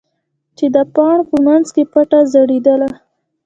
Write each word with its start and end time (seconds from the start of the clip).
چې 0.57 0.65
د 0.75 0.77
پاڼو 0.93 1.23
په 1.29 1.37
منځ 1.47 1.65
کې 1.75 1.83
پټه 1.91 2.19
ځړېدله. 2.33 2.89